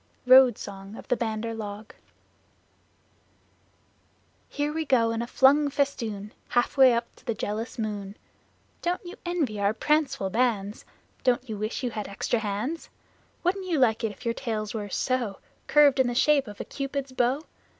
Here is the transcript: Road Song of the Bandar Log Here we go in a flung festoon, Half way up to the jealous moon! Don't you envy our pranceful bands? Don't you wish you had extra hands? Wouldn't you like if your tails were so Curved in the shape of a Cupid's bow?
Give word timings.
Road 0.25 0.57
Song 0.57 0.95
of 0.95 1.07
the 1.09 1.15
Bandar 1.15 1.53
Log 1.53 1.93
Here 4.49 4.73
we 4.73 4.83
go 4.83 5.11
in 5.11 5.21
a 5.21 5.27
flung 5.27 5.69
festoon, 5.69 6.33
Half 6.49 6.75
way 6.75 6.91
up 6.91 7.15
to 7.17 7.23
the 7.25 7.35
jealous 7.35 7.77
moon! 7.77 8.17
Don't 8.81 9.05
you 9.05 9.13
envy 9.27 9.59
our 9.59 9.75
pranceful 9.75 10.31
bands? 10.31 10.85
Don't 11.23 11.47
you 11.47 11.55
wish 11.55 11.83
you 11.83 11.91
had 11.91 12.07
extra 12.07 12.39
hands? 12.39 12.89
Wouldn't 13.43 13.67
you 13.67 13.77
like 13.77 14.03
if 14.03 14.25
your 14.25 14.33
tails 14.33 14.73
were 14.73 14.89
so 14.89 15.37
Curved 15.67 15.99
in 15.99 16.07
the 16.07 16.15
shape 16.15 16.47
of 16.47 16.59
a 16.59 16.65
Cupid's 16.65 17.11
bow? 17.11 17.43